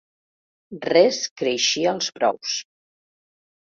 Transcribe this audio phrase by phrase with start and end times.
[0.85, 2.59] Res creixia als brous.